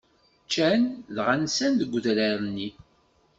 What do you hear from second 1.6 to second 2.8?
deg udrar-nni.